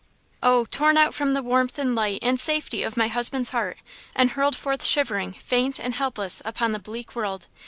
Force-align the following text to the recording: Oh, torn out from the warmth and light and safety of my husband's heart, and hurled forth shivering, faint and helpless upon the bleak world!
Oh, 0.41 0.65
torn 0.65 0.97
out 0.97 1.13
from 1.13 1.35
the 1.35 1.43
warmth 1.43 1.77
and 1.77 1.93
light 1.93 2.17
and 2.23 2.39
safety 2.39 2.81
of 2.81 2.97
my 2.97 3.07
husband's 3.07 3.51
heart, 3.51 3.77
and 4.15 4.31
hurled 4.31 4.55
forth 4.55 4.83
shivering, 4.83 5.33
faint 5.33 5.77
and 5.79 5.93
helpless 5.93 6.41
upon 6.43 6.71
the 6.71 6.79
bleak 6.79 7.15
world! 7.15 7.45